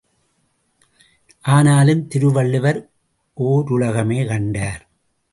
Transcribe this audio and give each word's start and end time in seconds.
ஆனாலும், 1.43 2.07
திருவள்ளுவர் 2.07 2.79
ஓருலகமே 3.37 4.27
கண்டார்! 4.27 4.81